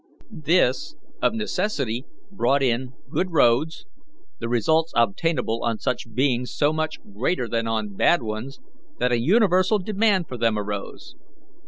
[0.43, 3.85] This, of necessity brought in good roads,
[4.39, 8.59] the results obtainable on such being so much greater than on bad ones
[8.97, 11.13] that a universal demand for them arose.